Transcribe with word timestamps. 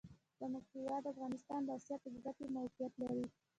زموږ 0.39 0.65
هېواد 0.75 1.03
افغانستان 1.13 1.59
د 1.63 1.69
آسیا 1.77 1.95
په 2.01 2.09
زړه 2.15 2.31
کي 2.37 2.45
موقیعت 2.55 2.93
لري. 3.01 3.25